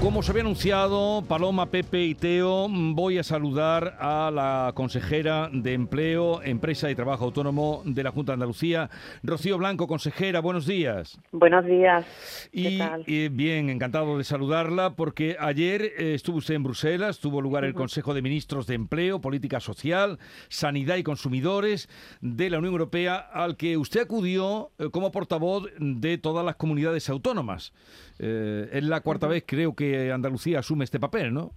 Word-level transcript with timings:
Como 0.00 0.20
os 0.20 0.30
había 0.30 0.42
anunciado, 0.42 1.24
Paloma, 1.26 1.66
Pepe 1.66 2.04
y 2.04 2.14
Teo, 2.14 2.68
voy 2.70 3.18
a 3.18 3.24
saludar 3.24 3.96
a 3.98 4.30
la 4.32 4.70
consejera 4.76 5.50
de 5.52 5.74
Empleo, 5.74 6.40
Empresa 6.44 6.88
y 6.88 6.94
Trabajo 6.94 7.24
Autónomo 7.24 7.82
de 7.84 8.04
la 8.04 8.12
Junta 8.12 8.30
de 8.30 8.34
Andalucía, 8.34 8.90
Rocío 9.24 9.58
Blanco, 9.58 9.88
consejera, 9.88 10.40
buenos 10.40 10.66
días. 10.66 11.18
Buenos 11.32 11.66
días. 11.66 12.06
Y, 12.52 12.78
y 13.06 13.28
bien, 13.28 13.70
encantado 13.70 14.16
de 14.18 14.22
saludarla 14.22 14.94
porque 14.94 15.36
ayer 15.40 15.82
eh, 15.82 16.14
estuvo 16.14 16.38
usted 16.38 16.54
en 16.54 16.62
Bruselas, 16.62 17.18
tuvo 17.18 17.42
lugar 17.42 17.64
el 17.64 17.74
Consejo 17.74 18.14
de 18.14 18.22
Ministros 18.22 18.68
de 18.68 18.76
Empleo, 18.76 19.20
Política 19.20 19.58
Social, 19.58 20.20
Sanidad 20.48 20.96
y 20.96 21.02
Consumidores 21.02 21.88
de 22.20 22.50
la 22.50 22.58
Unión 22.58 22.72
Europea, 22.72 23.16
al 23.16 23.56
que 23.56 23.76
usted 23.76 24.02
acudió 24.02 24.70
eh, 24.78 24.90
como 24.92 25.10
portavoz 25.10 25.68
de 25.80 26.18
todas 26.18 26.46
las 26.46 26.54
comunidades 26.54 27.10
autónomas. 27.10 27.72
Eh, 28.20 28.68
es 28.72 28.84
la 28.84 29.00
cuarta 29.00 29.28
vez, 29.28 29.44
creo 29.46 29.74
que 29.74 29.87
Andalucía 30.12 30.60
asume 30.60 30.84
este 30.84 31.00
papel, 31.00 31.32
¿no? 31.32 31.54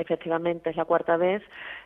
Efectivamente 0.00 0.70
es 0.70 0.76
la 0.76 0.84
cuarta 0.84 1.16
vez 1.16 1.42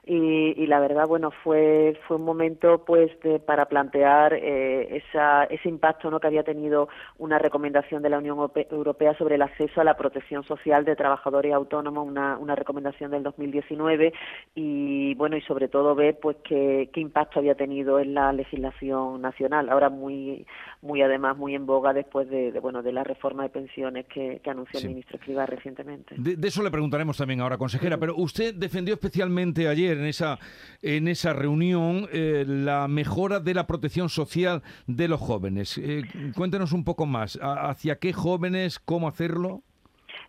y, 0.07 0.67
la 0.67 0.81
verdad 0.81 1.07
bueno 1.07 1.31
fue 1.31 1.99
fue 2.07 2.17
un 2.17 2.25
momento 2.25 2.85
pues 2.85 3.11
para 3.45 3.67
plantear 3.67 4.33
eh, 4.33 4.97
esa, 4.97 5.45
ese 5.45 5.69
impacto 5.69 6.11
no 6.11 6.21
que 6.21 6.27
había 6.27 6.43
tenido 6.43 6.89
una 7.19 7.39
recomendación 7.39 8.03
de 8.03 8.09
la 8.09 8.19
Unión 8.19 8.39
Europea 8.71 9.15
sobre 9.19 9.35
el 9.35 9.43
acceso 9.43 9.81
a 9.81 9.85
la 9.85 9.97
protección 9.97 10.43
social 10.45 10.85
de 10.85 10.97
trabajadores 10.97 11.53
autónomos 11.53 12.07
una, 12.07 12.39
una 12.39 12.55
recomendación 12.55 13.11
del 13.11 13.23
2019 13.23 14.13
y 14.55 15.15
bueno 15.15 15.37
y 15.37 15.43
sobre 15.43 15.69
todo 15.69 15.95
ver 15.95 16.19
pues 16.21 16.39
qué, 16.45 16.89
qué 16.93 17.01
impacto 17.01 17.39
había 17.39 17.55
tenido 17.55 18.01
en 18.01 18.15
la 18.15 18.33
legislación 18.33 19.21
nacional. 19.21 19.69
Ahora 19.69 19.91
muy 19.91 20.47
muy 20.83 21.03
además 21.03 21.37
muy 21.37 21.55
en 21.55 21.67
boga 21.67 21.93
después 21.93 22.29
de, 22.29 22.51
bueno 22.61 22.83
de 22.83 22.93
la 22.93 23.05
reforma 23.05 23.43
de 23.43 23.49
pensiones 23.49 24.07
que, 24.07 24.41
anunció 24.45 24.79
el 24.81 24.89
ministro 24.89 25.17
Escrivá 25.17 25.47
recientemente. 25.47 26.15
De, 26.19 26.47
eso 26.47 26.63
le 26.63 26.71
preguntaremos 26.71 27.17
también 27.17 27.41
ahora 27.41 27.57
consejera 27.57 27.99
pero 28.05 28.19
usted 28.19 28.55
defendió 28.55 28.93
especialmente 28.93 29.67
ayer 29.67 29.97
en 29.97 30.05
esa, 30.05 30.39
en 30.83 31.09
esa 31.09 31.33
reunión 31.33 32.07
eh, 32.13 32.45
la 32.47 32.87
mejora 32.87 33.41
de 33.41 33.55
la 33.55 33.67
protección 33.67 34.11
social 34.11 34.63
de 34.87 35.09
los 35.09 35.19
jóvenes. 35.23 35.79
Eh, 35.79 36.03
cuéntenos 36.37 36.73
un 36.73 36.85
poco 36.85 37.07
más. 37.07 37.39
¿Hacia 37.41 37.99
qué 37.99 38.13
jóvenes? 38.13 38.79
¿Cómo 38.79 39.09
hacerlo? 39.09 39.63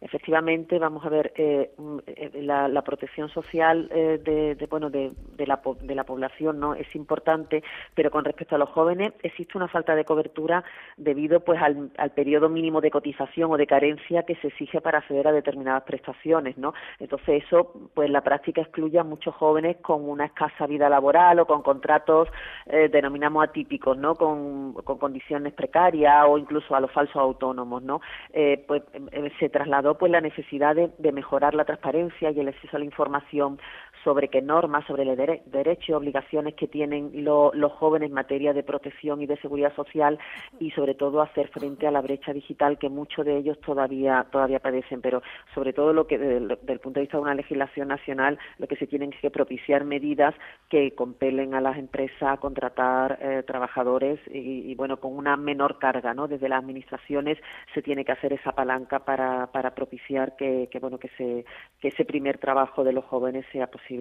Efectivamente 0.02 0.80
vamos 0.80 1.06
a 1.06 1.10
ver 1.10 1.34
eh, 1.36 1.72
mm, 1.78 1.98
eh, 2.08 2.32
la, 2.42 2.82
protección 2.82 3.30
social 3.30 3.90
eh, 3.92 4.20
de, 4.24 4.68
bueno 4.68 4.90
de, 4.90 5.12
la, 5.40 5.60
de 5.82 5.96
la 5.96 6.04
población 6.04 6.60
no 6.60 6.76
es 6.76 6.94
importante 6.96 7.64
pero 7.94 8.12
con 8.12 8.24
respecto 8.24 8.56
a 8.56 8.60
los 8.60 8.70
jóvenes 8.70 9.14
existe 9.24 9.58
una 9.58 9.68
falta 9.68 9.96
de 9.96 10.06
cobertura 10.06 10.64
debido 10.98 11.40
pues 11.40 11.62
al, 11.62 11.92
al 11.98 12.12
periodo 12.12 12.50
mínimo 12.50 12.82
de 12.82 12.92
cotización 12.92 13.52
o 13.52 13.58
de 13.58 13.66
carencia 13.66 14.24
que 14.24 14.36
se 14.36 14.48
exige 14.48 14.82
para 14.82 15.00
acceder 15.00 15.28
a 15.28 15.32
determinadas 15.32 15.84
prestaciones 15.84 16.58
no 16.58 16.74
entonces 17.00 17.44
eso 17.44 17.74
pues 17.94 18.10
la 18.10 18.22
práctica 18.22 18.62
excluye 18.62 19.00
a 19.00 19.04
muchos 19.04 19.34
jóvenes 19.36 19.78
con 19.78 20.08
una 20.08 20.26
escasa 20.26 20.68
vida 20.68 20.90
laboral 20.90 21.40
o 21.40 21.48
con 21.48 21.64
contratos 21.64 22.30
denominamos 22.66 23.44
atípicos 23.44 23.98
no 23.98 24.16
con, 24.16 24.74
con 24.74 24.98
condiciones 24.98 25.54
precarias 25.54 26.26
o 26.28 26.38
incluso 26.38 26.76
a 26.76 26.80
los 26.80 26.92
falsos 26.92 27.16
autónomos 27.16 27.82
no 27.82 28.02
pues 28.68 28.84
se 29.40 29.50
pues 29.94 30.12
la 30.12 30.22
necesidad 30.22 30.76
de, 30.76 31.12
mejorar 31.12 31.54
la 31.54 31.66
transparencia 31.66 32.32
y 32.32 32.40
el 32.40 32.48
acceso 32.48 32.76
a 32.76 32.80
la 32.80 32.86
información 32.86 33.60
sobre 34.06 34.30
qué 34.30 34.42
normas, 34.42 34.86
sobre 34.86 35.04
los 35.04 35.18
derechos 35.18 35.90
y 35.90 35.94
obligaciones 35.94 36.54
que 36.54 36.68
tienen 36.68 37.12
los 37.26 37.72
jóvenes 37.74 38.10
en 38.10 38.14
materia 38.14 38.54
de 38.54 38.64
protección 38.64 39.22
y 39.22 39.26
de 39.26 39.36
seguridad 39.38 39.76
social 39.76 40.20
y 40.60 40.72
sobre 40.72 40.94
todo 40.94 41.22
hacer 41.22 41.50
frente 41.50 41.88
a 41.88 41.92
la 41.92 42.02
brecha 42.02 42.32
digital 42.32 42.78
que 42.78 42.88
muchos 42.88 43.26
de 43.26 43.36
ellos 43.36 43.60
todavía 43.62 44.28
todavía 44.32 44.60
padecen, 44.60 45.02
pero 45.02 45.24
sobre 45.54 45.74
todo 45.74 45.92
lo 45.92 46.06
que 46.06 46.20
desde, 46.20 46.58
el 46.68 46.80
punto 46.80 47.00
de 47.00 47.06
vista 47.06 47.18
de 47.18 47.24
una 47.24 47.34
legislación 47.34 47.88
nacional 47.88 48.38
lo 48.60 48.68
que 48.68 48.76
se 48.76 48.86
tienen 48.86 49.10
que 49.10 49.32
propiciar 49.32 49.84
medidas 49.86 50.36
que 50.70 50.94
compelen 50.94 51.56
a 51.56 51.62
las 51.62 51.78
empresas 51.78 52.22
a 52.22 52.38
contratar 52.38 53.18
eh, 53.22 53.44
trabajadores 53.46 54.20
y, 54.32 54.76
bueno 54.76 54.98
con 54.98 55.18
una 55.18 55.36
menor 55.36 55.80
carga, 55.80 56.14
¿no? 56.14 56.28
Desde 56.28 56.48
las 56.48 56.60
administraciones 56.60 57.40
se 57.74 57.82
tiene 57.82 58.06
que 58.06 58.12
hacer 58.12 58.34
esa 58.34 58.52
palanca 58.52 59.00
para, 59.00 59.48
para 59.48 59.74
propiciar 59.74 60.36
que, 60.36 60.70
bueno 60.80 61.00
que 61.00 61.10
se 61.18 61.46
que 61.80 61.88
ese 61.88 62.06
primer 62.06 62.38
trabajo 62.38 62.84
de 62.84 62.94
los 62.94 63.06
jóvenes 63.06 63.46
sea 63.52 63.68
posible 63.68 63.95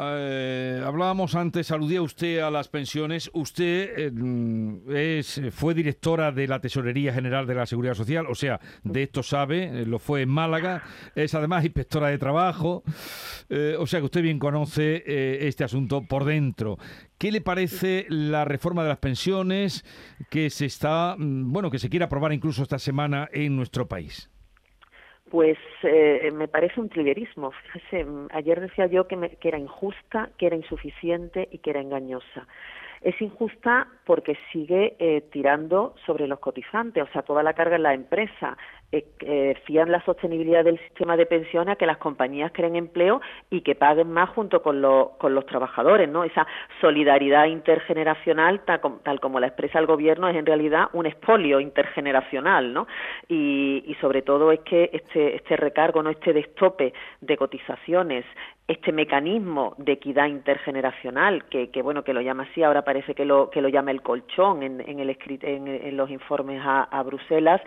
eh, 0.00 0.80
hablábamos 0.84 1.34
antes, 1.34 1.72
aludía 1.72 2.02
usted 2.02 2.38
a 2.38 2.50
las 2.50 2.68
pensiones. 2.68 3.30
Usted 3.32 3.90
eh, 3.96 5.18
es, 5.18 5.40
fue 5.50 5.74
directora 5.74 6.30
de 6.30 6.46
la 6.46 6.60
Tesorería 6.60 7.12
General 7.12 7.46
de 7.46 7.54
la 7.54 7.66
Seguridad 7.66 7.94
Social, 7.94 8.26
o 8.28 8.34
sea, 8.36 8.60
de 8.84 9.02
esto 9.02 9.24
sabe, 9.24 9.64
eh, 9.64 9.86
lo 9.86 9.98
fue 9.98 10.22
en 10.22 10.28
Málaga. 10.28 10.84
Es 11.16 11.34
además 11.34 11.64
inspectora 11.64 12.08
de 12.08 12.18
trabajo, 12.18 12.84
o 13.78 13.86
sea 13.86 14.00
que 14.00 14.06
usted 14.06 14.22
bien 14.22 14.38
conoce 14.38 15.02
este 15.48 15.64
asunto 15.64 16.02
por 16.02 16.24
dentro. 16.24 16.78
¿Qué 17.16 17.32
le 17.32 17.40
parece 17.40 18.06
la 18.08 18.44
reforma 18.44 18.82
de 18.82 18.90
las 18.90 18.98
pensiones 18.98 19.84
que 20.30 20.50
se 20.50 20.66
está, 20.66 21.16
mm, 21.18 21.50
bueno, 21.52 21.70
que 21.70 21.80
se 21.80 21.88
quiere 21.88 22.04
aprobar 22.04 22.32
incluso 22.32 22.62
esta 22.62 22.78
semana 22.78 23.28
en 23.32 23.56
nuestro 23.56 23.88
país? 23.88 24.30
Pues 25.30 25.58
eh, 25.82 26.30
me 26.32 26.48
parece 26.48 26.80
un 26.80 26.88
triguerismo. 26.88 27.50
Fíjese, 27.50 28.06
ayer 28.32 28.60
decía 28.60 28.86
yo 28.86 29.06
que, 29.06 29.36
que 29.40 29.48
era 29.48 29.58
injusta, 29.58 30.30
que 30.38 30.46
era 30.46 30.56
insuficiente 30.56 31.48
y 31.50 31.58
que 31.58 31.70
era 31.70 31.80
engañosa. 31.80 32.46
Es 33.02 33.20
injusta 33.20 33.86
porque 34.08 34.38
sigue 34.52 34.96
eh, 34.98 35.20
tirando 35.30 35.94
sobre 36.06 36.26
los 36.26 36.38
cotizantes, 36.38 37.02
o 37.02 37.12
sea, 37.12 37.20
toda 37.20 37.42
la 37.42 37.52
carga 37.52 37.76
en 37.76 37.82
la 37.82 37.92
empresa. 37.92 38.56
Eh, 38.90 39.04
eh, 39.20 39.54
fían 39.66 39.92
la 39.92 40.02
sostenibilidad 40.02 40.64
del 40.64 40.78
sistema 40.78 41.14
de 41.18 41.26
pensiones 41.26 41.74
a 41.74 41.76
que 41.76 41.84
las 41.84 41.98
compañías 41.98 42.52
creen 42.54 42.74
empleo 42.74 43.20
y 43.50 43.60
que 43.60 43.74
paguen 43.74 44.10
más 44.10 44.30
junto 44.30 44.62
con, 44.62 44.82
con 45.18 45.34
los 45.34 45.44
trabajadores, 45.44 46.08
¿no? 46.08 46.24
Esa 46.24 46.46
solidaridad 46.80 47.44
intergeneracional, 47.44 48.60
tal, 48.64 48.80
tal, 49.02 49.20
como 49.20 49.40
la 49.40 49.48
expresa 49.48 49.78
el 49.78 49.84
gobierno, 49.84 50.26
es 50.26 50.36
en 50.36 50.46
realidad 50.46 50.88
un 50.94 51.04
expolio 51.04 51.60
intergeneracional, 51.60 52.72
¿no? 52.72 52.86
Y, 53.28 53.84
y 53.86 53.94
sobre 53.96 54.22
todo 54.22 54.52
es 54.52 54.60
que 54.60 54.88
este, 54.90 55.36
este 55.36 55.54
recargo, 55.58 56.02
no 56.02 56.08
este 56.08 56.32
destope 56.32 56.94
de 57.20 57.36
cotizaciones 57.36 58.24
este 58.68 58.92
mecanismo 58.92 59.74
de 59.78 59.92
equidad 59.92 60.26
intergeneracional 60.26 61.46
que, 61.46 61.70
que, 61.70 61.80
bueno 61.80 62.04
que 62.04 62.12
lo 62.12 62.20
llama 62.20 62.46
así 62.50 62.62
ahora 62.62 62.84
parece 62.84 63.14
que 63.14 63.24
lo 63.24 63.48
que 63.48 63.62
lo 63.62 63.70
llama 63.70 63.90
el 63.90 63.97
colchón 64.02 64.62
en, 64.62 64.80
en 64.80 65.00
el 65.00 65.16
en, 65.42 65.68
en, 65.68 65.96
los 65.96 66.10
informes 66.10 66.60
a, 66.64 66.84
a 66.84 67.02
Bruselas 67.02 67.60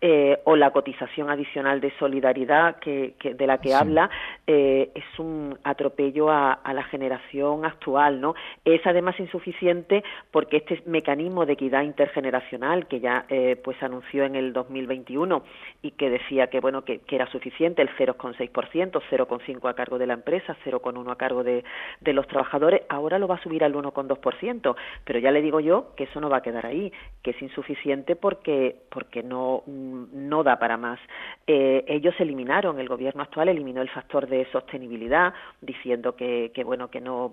eh, 0.00 0.38
o 0.44 0.56
la 0.56 0.70
cotización 0.70 1.30
adicional 1.30 1.80
de 1.80 1.92
solidaridad 1.98 2.76
que, 2.76 3.14
que 3.18 3.34
de 3.34 3.46
la 3.46 3.58
que 3.58 3.74
habla 3.74 4.10
eh, 4.46 4.90
es 4.94 5.18
un 5.18 5.58
atropello 5.64 6.30
a, 6.30 6.52
a, 6.52 6.72
la 6.72 6.84
generación 6.84 7.64
actual 7.64 8.20
no 8.20 8.34
es 8.64 8.86
además 8.86 9.18
insuficiente 9.18 10.04
porque 10.30 10.58
este 10.58 10.82
mecanismo 10.86 11.46
de 11.46 11.54
equidad 11.54 11.82
intergeneracional 11.82 12.86
que 12.86 13.00
ya 13.00 13.24
eh, 13.28 13.60
pues 13.62 13.82
anunció 13.82 14.24
en 14.24 14.36
el 14.36 14.52
2021 14.52 15.42
y 15.82 15.92
que 15.92 16.10
decía 16.10 16.48
que 16.48 16.60
bueno 16.60 16.84
que, 16.84 17.00
que 17.00 17.16
era 17.16 17.30
suficiente 17.30 17.82
el 17.82 17.90
0,6% 17.90 19.00
0,5 19.10 19.68
a 19.68 19.74
cargo 19.74 19.98
de 19.98 20.06
la 20.06 20.14
empresa 20.14 20.52
a 20.52 20.56
0,1 20.64 21.10
a 21.10 21.16
cargo 21.16 21.42
de, 21.42 21.64
de 22.00 22.12
los 22.12 22.26
trabajadores, 22.26 22.82
ahora 22.88 23.18
lo 23.18 23.28
va 23.28 23.36
a 23.36 23.42
subir 23.42 23.64
al 23.64 23.74
1,2%, 23.74 24.76
pero 25.04 25.18
ya 25.18 25.30
le 25.30 25.42
digo 25.42 25.60
yo 25.60 25.77
que 25.96 26.04
eso 26.04 26.20
no 26.20 26.28
va 26.28 26.38
a 26.38 26.42
quedar 26.42 26.66
ahí, 26.66 26.92
que 27.22 27.30
es 27.30 27.42
insuficiente 27.42 28.16
porque, 28.16 28.76
porque 28.90 29.22
no, 29.22 29.62
no 29.66 30.42
da 30.42 30.58
para 30.58 30.76
más. 30.76 30.98
Eh, 31.46 31.84
ellos 31.88 32.14
eliminaron, 32.18 32.78
el 32.78 32.88
gobierno 32.88 33.22
actual 33.22 33.48
eliminó 33.48 33.82
el 33.82 33.90
factor 33.90 34.26
de 34.26 34.46
sostenibilidad, 34.52 35.34
diciendo 35.60 36.16
que, 36.16 36.52
que 36.54 36.64
bueno, 36.64 36.90
que 36.90 37.00
no, 37.00 37.32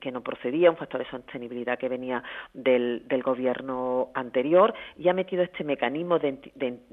que 0.00 0.12
no 0.12 0.22
procedía, 0.22 0.70
un 0.70 0.76
factor 0.76 1.02
de 1.02 1.10
sostenibilidad 1.10 1.78
que 1.78 1.88
venía 1.88 2.22
del, 2.52 3.06
del 3.08 3.22
gobierno 3.22 4.08
anterior, 4.14 4.74
y 4.96 5.08
ha 5.08 5.14
metido 5.14 5.42
este 5.42 5.64
mecanismo 5.64 6.18
de 6.18 6.38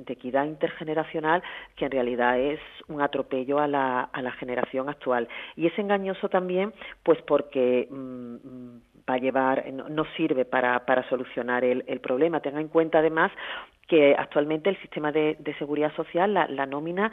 equidad 0.08 0.46
intergeneracional 0.46 1.44
que 1.76 1.86
en 1.86 1.92
realidad 1.92 2.40
es 2.40 2.60
un 2.88 3.02
atropello 3.02 3.60
a 3.60 3.68
la, 3.68 4.02
a 4.02 4.22
la 4.22 4.32
generación 4.34 4.90
actual 4.90 5.28
y 5.56 5.68
es 5.68 5.78
engañoso 5.78 6.30
también 6.30 6.74
pues 7.04 7.22
porque 7.24 7.88
mm, 7.90 8.36
mm, 8.36 8.82
va 9.10 9.16
a 9.16 9.18
llevar 9.18 9.66
no, 9.74 10.06
sirve 10.16 10.46
para, 10.46 10.86
para 10.86 11.08
solucionar 11.10 11.64
el, 11.64 11.84
el, 11.88 12.00
problema. 12.00 12.42
Tenga 12.42 12.62
en 12.62 12.68
cuenta 12.68 13.00
además 13.00 13.32
que 13.88 14.16
actualmente 14.18 14.70
el 14.70 14.78
sistema 14.82 15.12
de, 15.12 15.36
de 15.40 15.58
seguridad 15.58 15.94
social 15.96 16.34
la, 16.34 16.48
la 16.48 16.66
nómina 16.66 17.12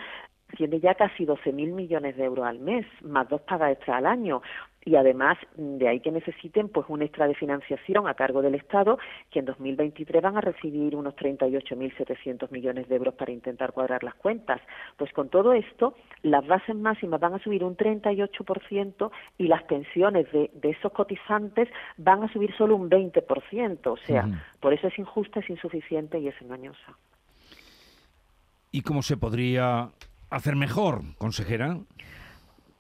tiene 0.57 0.79
ya 0.79 0.95
casi 0.95 1.27
12.000 1.27 1.73
millones 1.73 2.17
de 2.17 2.25
euros 2.25 2.47
al 2.47 2.59
mes, 2.59 2.87
más 3.03 3.29
dos 3.29 3.41
pagas 3.43 3.73
extra 3.73 3.97
al 3.97 4.07
año 4.07 4.43
y 4.87 4.95
además 4.95 5.37
de 5.57 5.89
ahí 5.89 5.99
que 5.99 6.13
necesiten 6.13 6.69
pues 6.69 6.87
un 6.89 7.03
extra 7.03 7.27
de 7.27 7.35
financiación 7.35 8.07
a 8.07 8.15
cargo 8.15 8.41
del 8.41 8.55
Estado 8.55 8.99
que 9.33 9.41
en 9.41 9.45
2023 9.45 10.23
van 10.23 10.37
a 10.37 10.41
recibir 10.41 10.95
unos 10.95 11.15
38.700 11.17 12.51
millones 12.53 12.89
de 12.89 12.95
euros 12.95 13.15
para 13.15 13.33
intentar 13.33 13.73
cuadrar 13.73 14.05
las 14.05 14.15
cuentas. 14.15 14.61
Pues 14.97 15.13
con 15.13 15.29
todo 15.29 15.53
esto 15.55 15.95
las 16.23 16.47
bases 16.47 16.77
máximas 16.77 17.21
van 17.21 17.35
a 17.35 17.41
subir 17.41 17.65
un 17.65 17.77
38% 17.77 19.11
y 19.39 19.49
las 19.49 19.65
pensiones 19.65 20.31
de, 20.31 20.53
de 20.55 20.71
esos 20.71 20.93
cotizantes 20.93 21.69
van 21.97 22.23
a 22.23 22.33
subir 22.33 22.55
solo 22.57 22.77
un 22.77 22.89
20%. 22.89 23.87
O 23.89 23.97
sea, 23.97 24.29
por 24.61 24.73
eso 24.73 24.87
es 24.87 24.97
injusta, 25.01 25.41
es 25.41 25.51
insuficiente 25.51 26.21
y 26.21 26.29
es 26.29 26.41
engañosa. 26.41 26.97
¿Y 28.71 28.83
cómo 28.83 29.03
se 29.03 29.17
podría 29.17 29.91
hacer 30.31 30.55
mejor, 30.55 31.03
consejera? 31.19 31.81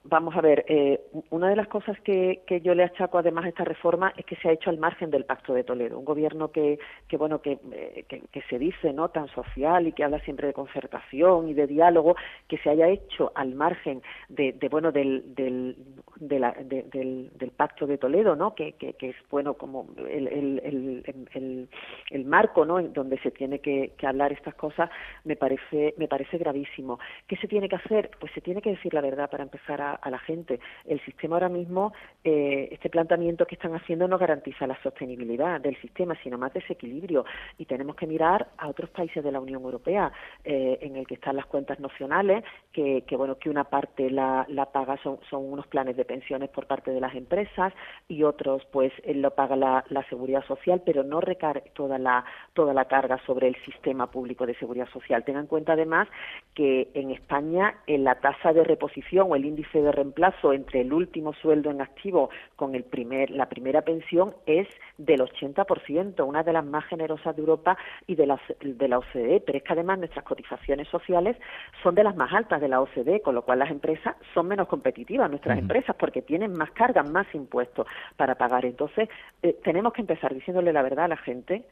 Vamos 0.09 0.37
a 0.37 0.41
ver, 0.41 0.65
eh, 0.69 1.01
una 1.31 1.49
de 1.49 1.57
las 1.57 1.67
cosas 1.67 1.99
que, 2.03 2.43
que, 2.47 2.61
yo 2.61 2.75
le 2.75 2.85
achaco 2.85 3.19
además 3.19 3.45
a 3.45 3.49
esta 3.49 3.65
reforma 3.65 4.13
es 4.17 4.25
que 4.25 4.37
se 4.37 4.49
ha 4.49 4.53
hecho 4.53 4.71
al 4.71 4.79
margen 4.79 5.11
del 5.11 5.25
Pacto 5.25 5.53
de 5.53 5.65
Toledo, 5.65 5.99
un 5.99 6.05
gobierno 6.05 6.53
que, 6.53 6.79
que 7.09 7.17
bueno, 7.17 7.43
que, 7.43 7.59
eh, 7.73 8.05
que, 8.09 8.21
que, 8.21 8.43
se 8.43 8.59
dice 8.59 8.93
no 8.93 9.09
tan 9.09 9.27
social 9.29 9.89
y 9.89 9.93
que 9.93 10.05
habla 10.05 10.21
siempre 10.21 10.47
de 10.47 10.53
concertación 10.53 11.49
y 11.49 11.55
de 11.55 11.67
diálogo, 11.67 12.15
que 12.47 12.59
se 12.59 12.71
haya 12.71 12.89
hecho 12.89 13.33
al 13.35 13.57
margen 13.57 14.01
de, 14.29 14.53
de 14.53 14.69
bueno 14.69 14.93
del, 14.93 15.35
del, 15.35 15.77
del, 16.17 17.31
del, 17.35 17.51
Pacto 17.51 17.87
de 17.87 17.99
Toledo, 17.99 18.37
no, 18.37 18.55
que, 18.55 18.75
que, 18.75 18.95
es 19.01 19.17
bueno 19.29 19.55
como 19.55 19.89
el, 20.09 20.29
el, 20.29 21.05
el, 21.35 21.69
el, 22.11 22.25
marco, 22.27 22.65
no, 22.65 22.81
donde 22.81 23.19
se 23.19 23.33
tiene 23.33 23.59
que, 23.59 23.93
hablar 24.07 24.33
estas 24.33 24.55
cosas, 24.55 24.89
me 25.25 25.35
parece 25.35 25.95
me 25.97 26.07
parece 26.07 26.39
gravísimo. 26.39 27.01
¿Qué 27.27 27.37
se 27.37 27.49
tiene 27.49 27.69
que 27.69 27.77
hacer? 27.77 28.11
Pues 28.21 28.31
se 28.33 28.41
tiene 28.41 28.63
que 28.63 28.71
decir 28.71 28.95
la 28.95 29.01
verdad 29.01 29.29
para 29.29 29.43
empezar 29.43 29.81
a 29.81 29.96
a, 30.01 30.11
la 30.11 30.19
gente. 30.19 30.61
El 30.85 31.01
sistema 31.05 31.37
ahora 31.37 31.49
mismo, 31.49 31.93
eh, 32.25 32.69
este 32.73 32.91
planteamiento 32.91 33.47
que 33.47 33.55
están 33.55 33.75
haciendo 33.75 34.09
no 34.09 34.19
garantiza 34.19 34.67
la 34.67 34.81
sostenibilidad 34.83 35.61
del 35.61 35.77
sistema, 35.81 36.15
sino 36.23 36.39
más 36.39 36.53
desequilibrio. 36.53 37.25
Y 37.59 37.67
tenemos 37.67 37.97
que 37.97 38.07
mirar 38.07 38.49
a 38.59 38.69
otros 38.69 38.91
países 38.91 39.23
de 39.23 39.33
la 39.33 39.41
Unión 39.41 39.63
Europea, 39.63 40.13
eh, 40.45 40.79
en 40.81 40.97
el 40.97 41.07
que 41.07 41.15
están 41.15 41.37
las 41.37 41.47
cuentas 41.47 41.81
nacionales, 41.81 42.45
que, 42.73 43.03
que 43.07 43.17
bueno, 43.17 43.39
que 43.39 43.51
una 43.51 43.65
parte 43.65 44.11
la, 44.11 44.47
la 44.49 44.67
paga 44.67 44.97
son, 45.03 45.19
son 45.29 45.53
unos 45.53 45.67
planes 45.67 45.97
de 45.97 46.05
pensiones 46.05 46.51
por 46.51 46.67
parte 46.67 46.91
de 46.91 47.01
las 47.01 47.15
empresas 47.15 47.73
y 48.09 48.23
otros, 48.23 48.65
pues, 48.73 48.93
eh, 49.05 49.15
lo 49.15 49.31
paga 49.33 49.57
la, 49.57 49.85
seguridad 50.09 50.45
social, 50.47 50.83
pero 50.85 51.03
no 51.03 51.21
recae 51.21 51.63
toda 51.75 51.99
la 51.99 52.25
toda 52.53 52.73
la 52.73 52.85
carga 52.85 53.19
sobre 53.27 53.49
el 53.49 53.57
sistema 53.65 54.11
público 54.11 54.47
de 54.47 54.55
seguridad 54.55 54.89
social. 54.91 55.25
Tengan 55.25 55.43
en 55.43 55.49
cuenta 55.49 55.73
además 55.73 56.09
que 56.55 56.89
en 56.95 57.11
España 57.11 57.75
en 57.87 58.05
la 58.05 58.17
tasa 58.21 58.53
de 58.53 58.63
reposición 58.63 59.27
o 59.31 59.37
el 59.37 59.45
índice 59.45 59.83
de 59.87 59.93
reemplazo 59.93 60.53
entre 60.53 60.83
el 60.83 60.93
último 60.93 61.33
sueldo 61.35 61.71
en 61.71 61.81
activo 61.81 62.31
con 62.57 62.75
el 62.75 62.85
primer, 62.85 63.31
la 63.31 63.49
primera 63.49 63.83
pensión 63.83 64.35
es 64.47 64.69
del 64.99 65.21
80%, 65.21 66.27
una 66.27 66.43
de 66.43 66.53
las 66.53 66.65
más 66.65 66.85
generosas 66.87 67.35
de 67.35 67.41
Europa 67.41 67.79
y 68.07 68.15
de 68.15 68.27
la, 68.27 68.41
de 68.61 68.89
la 68.89 68.99
OCDE, 68.99 69.43
pero 69.45 69.59
es 69.59 69.65
que 69.65 69.73
además 69.73 69.99
nuestras 69.99 70.25
cotizaciones 70.25 70.89
sociales 70.89 71.37
son 71.83 71.95
de 71.95 72.05
las 72.05 72.17
más 72.17 72.33
altas 72.33 72.61
de 72.61 72.69
la 72.69 72.81
OCDE, 72.81 73.23
con 73.23 73.35
lo 73.35 73.43
cual 73.43 73.61
las 73.61 73.71
empresas 73.71 74.17
son 74.35 74.49
menos 74.49 74.69
competitivas, 74.69 75.31
nuestras 75.31 75.59
empresas, 75.59 75.97
porque 75.97 76.23
tienen 76.23 76.53
más 76.53 76.71
cargas, 76.73 77.09
más 77.09 77.27
impuestos 77.35 77.87
para 78.17 78.35
pagar. 78.35 78.65
Entonces, 78.65 79.09
eh, 79.43 79.57
tenemos 79.65 79.93
que 79.93 80.01
empezar 80.03 80.35
diciéndole 80.35 80.73
la 80.73 80.83
verdad 80.83 81.07
a 81.07 81.09
la 81.09 81.17
gente 81.17 81.65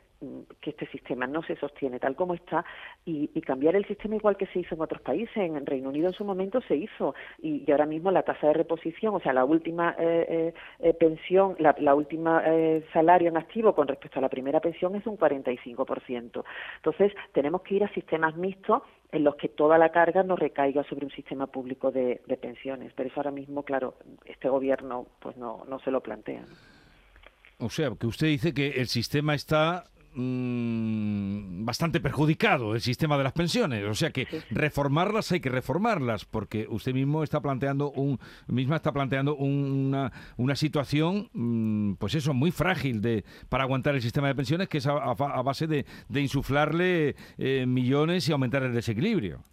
que 0.61 0.71
este 0.71 0.87
sistema 0.87 1.27
no 1.27 1.43
se 1.43 1.57
sostiene 1.57 1.99
tal 1.99 2.17
como 2.17 2.35
está 2.35 2.65
y, 3.05 3.29
cambiar 3.43 3.77
el 3.77 3.87
sistema 3.87 4.17
igual 4.17 4.37
que 4.37 4.47
se 4.47 4.61
hizo 4.61 4.75
en 4.75 4.81
otros 4.81 5.03
países. 5.03 5.37
En 5.37 5.67
Reino 5.67 5.91
Unido 5.91 6.09
en 6.09 6.15
su 6.15 6.25
momento 6.25 6.61
se 6.63 6.77
hizo 6.77 7.15
y, 7.43 7.71
ahora 7.71 7.87
mismo 7.87 8.11
la 8.11 8.23
tasa 8.23 8.49
de 8.49 8.55
reposición, 8.55 9.15
o 9.15 9.21
sea, 9.21 9.33
la 9.33 9.45
última 9.45 9.95
eh, 9.99 10.27
eh, 10.29 10.55
eh 10.81 10.95
pensión, 10.95 11.57
la, 11.59 11.75
la 11.79 11.95
última 11.95 12.43
eh, 12.47 12.85
salario 12.93 13.29
en 13.29 13.37
activo 13.37 13.75
con 13.75 13.89
respecto 13.89 14.19
a 14.19 14.23
la 14.23 14.29
primera 14.29 14.61
pensión 14.61 14.95
es 14.95 15.07
un 15.07 15.19
45%. 15.19 16.45
Entonces, 16.77 17.13
tenemos 17.33 17.63
que 17.63 17.75
ir 17.75 17.85
a 17.85 17.93
sistemas 17.93 18.37
mixtos 18.37 18.83
en 19.13 19.25
los 19.25 19.37
que 19.37 19.49
toda 19.49 19.79
la 19.79 19.91
carga 19.91 20.23
no 20.23 20.37
recaiga 20.37 20.83
sobre 20.85 21.07
un 21.07 21.13
sistema 21.13 21.47
público 21.47 21.91
de, 21.91 22.23
de 22.27 22.37
pensiones. 22.37 22.93
Pero 22.95 23.09
eso 23.09 23.21
ahora 23.21 23.31
mismo, 23.31 23.63
claro, 23.63 23.95
este 24.25 24.49
gobierno 24.49 25.07
pues 25.21 25.37
no, 25.37 25.65
no 25.69 25.79
se 25.81 25.91
lo 25.91 26.01
plantea. 26.01 26.45
O 27.59 27.71
sea, 27.71 27.91
que 27.99 28.07
usted 28.07 28.27
dice 28.27 28.53
que 28.53 28.81
el 28.81 28.89
sistema 28.89 29.35
está 29.35 29.85
mmm, 30.15 31.65
bastante 31.65 32.01
perjudicado 32.01 32.75
el 32.75 32.81
sistema 32.81 33.19
de 33.19 33.25
las 33.25 33.33
pensiones. 33.33 33.85
O 33.85 33.95
sea 33.95 34.11
que 34.11 34.27
reformarlas 34.51 35.33
hay 35.33 35.41
que 35.41 35.51
reformarlas, 35.51 36.25
porque 36.25 36.67
usted 36.69 36.95
mismo 36.95 37.23
está 37.23 37.41
planteando 37.41 37.91
un, 37.93 38.19
misma 38.47 38.77
está 38.77 38.93
planteando 38.93 39.37
una, 39.37 40.13
una 40.37 40.57
situación, 40.57 41.29
mmm, 41.33 41.95
pues 41.95 42.15
eso, 42.15 42.35
muy 42.35 42.51
frágil 42.51 43.01
de 43.01 43.25
para 43.49 43.65
aguantar 43.65 43.95
el 43.95 44.03
sistema 44.03 44.29
de 44.29 44.35
pensiones, 44.35 44.69
que 44.69 44.79
es 44.79 44.87
a, 44.87 44.93
a 44.93 45.43
base 45.43 45.67
de, 45.67 45.87
de 46.09 46.21
insuflarle 46.21 47.17
eh, 47.39 47.67
millones 47.67 48.29
y 48.29 48.33
aumentar 48.33 48.63
el 48.63 48.75
desequilibrio. 48.75 49.45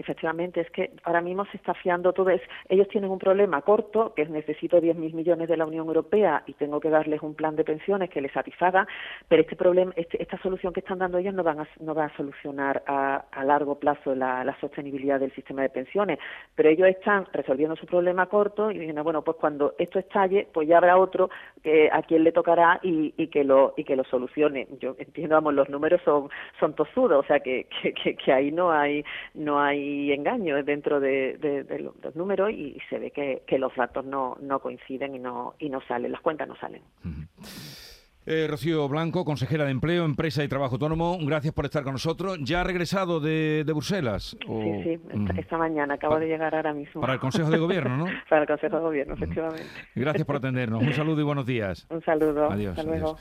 Efectivamente, 0.00 0.62
es 0.62 0.70
que 0.70 0.92
ahora 1.04 1.20
mismo 1.20 1.44
se 1.44 1.58
está 1.58 1.74
fiando 1.74 2.14
todo. 2.14 2.30
Es, 2.30 2.40
ellos 2.70 2.88
tienen 2.88 3.10
un 3.10 3.18
problema 3.18 3.60
corto, 3.60 4.14
que 4.14 4.22
es 4.22 4.30
necesito 4.30 4.80
10.000 4.80 5.12
millones 5.12 5.46
de 5.46 5.58
la 5.58 5.66
Unión 5.66 5.86
Europea 5.86 6.42
y 6.46 6.54
tengo 6.54 6.80
que 6.80 6.88
darles 6.88 7.20
un 7.20 7.34
plan 7.34 7.54
de 7.54 7.64
pensiones 7.64 8.08
que 8.08 8.22
les 8.22 8.32
satisfaga, 8.32 8.88
pero 9.28 9.42
este 9.42 9.56
problema, 9.56 9.92
este, 9.96 10.22
esta 10.22 10.38
solución 10.38 10.72
que 10.72 10.80
están 10.80 11.00
dando 11.00 11.18
ellos 11.18 11.34
no, 11.34 11.42
van 11.42 11.60
a, 11.60 11.68
no 11.80 11.94
va 11.94 12.06
a 12.06 12.16
solucionar 12.16 12.82
a, 12.86 13.26
a 13.30 13.44
largo 13.44 13.78
plazo 13.78 14.14
la, 14.14 14.42
la, 14.42 14.58
sostenibilidad 14.58 15.20
del 15.20 15.34
sistema 15.34 15.60
de 15.60 15.68
pensiones. 15.68 16.18
Pero 16.54 16.70
ellos 16.70 16.88
están 16.88 17.26
resolviendo 17.34 17.76
su 17.76 17.84
problema 17.84 18.24
corto 18.24 18.70
y 18.70 18.78
dicen, 18.78 19.02
bueno, 19.02 19.20
pues 19.20 19.36
cuando 19.36 19.74
esto 19.78 19.98
estalle, 19.98 20.48
pues 20.50 20.66
ya 20.66 20.78
habrá 20.78 20.96
otro 20.96 21.28
que 21.62 21.90
a 21.92 22.00
quien 22.02 22.24
le 22.24 22.32
tocará 22.32 22.80
y, 22.82 23.12
y 23.18 23.26
que 23.26 23.44
lo 23.44 23.74
y 23.76 23.84
que 23.84 23.96
lo 23.96 24.04
solucione. 24.04 24.66
Yo 24.80 24.96
entiendo, 24.98 25.34
vamos, 25.34 25.52
los 25.52 25.68
números 25.68 26.00
son 26.06 26.30
son 26.58 26.74
tozudos, 26.74 27.22
o 27.22 27.26
sea 27.26 27.40
que, 27.40 27.66
que, 27.82 27.92
que, 27.92 28.16
que 28.16 28.32
ahí 28.32 28.50
no 28.50 28.72
hay 28.72 29.04
no 29.34 29.60
hay 29.60 29.89
engaño 30.12 30.62
dentro 30.62 31.00
de, 31.00 31.36
de, 31.38 31.64
de 31.64 31.78
los 31.78 32.16
números 32.16 32.50
y 32.50 32.78
se 32.88 32.98
ve 32.98 33.10
que, 33.10 33.42
que 33.46 33.58
los 33.58 33.74
datos 33.74 34.04
no, 34.04 34.36
no, 34.40 34.60
coinciden 34.60 35.14
y 35.14 35.18
no, 35.18 35.54
y 35.58 35.68
no 35.68 35.80
salen, 35.82 36.12
las 36.12 36.20
cuentas 36.20 36.48
no 36.48 36.56
salen. 36.56 36.82
Uh 37.04 37.08
-huh. 37.08 37.80
Eh, 38.26 38.46
Rocío 38.48 38.86
Blanco, 38.86 39.24
consejera 39.24 39.64
de 39.64 39.70
Empleo, 39.70 40.04
Empresa 40.04 40.44
y 40.44 40.48
Trabajo 40.48 40.74
Autónomo, 40.74 41.18
gracias 41.22 41.54
por 41.54 41.64
estar 41.64 41.82
con 41.82 41.94
nosotros. 41.94 42.38
¿Ya 42.42 42.60
ha 42.60 42.64
regresado 42.64 43.18
de, 43.18 43.64
de 43.64 43.72
Bruselas? 43.72 44.36
O... 44.46 44.60
Sí, 44.62 44.82
sí, 44.84 45.00
esta, 45.10 45.40
esta, 45.40 45.58
mañana, 45.58 45.94
acabo 45.94 46.12
para, 46.14 46.26
de 46.26 46.30
llegar 46.30 46.54
ahora 46.54 46.74
mismo. 46.74 47.00
Para 47.00 47.14
el 47.14 47.18
Consejo 47.18 47.50
de 47.50 47.58
Gobierno, 47.58 47.96
¿no? 47.96 48.04
para 48.28 48.42
el 48.42 48.46
Consejo 48.46 48.76
de 48.76 48.82
Gobierno, 48.82 49.14
efectivamente. 49.14 49.64
Gracias 49.94 50.26
por 50.26 50.36
atendernos. 50.36 50.82
Un 50.82 50.92
saludo 50.92 51.20
y 51.22 51.24
buenos 51.24 51.46
días. 51.46 51.86
Un 51.90 52.02
saludo. 52.02 52.50
Adiós. 52.50 52.78
Hasta 52.78 52.88
luego. 52.88 53.16
Adiós. 53.16 53.20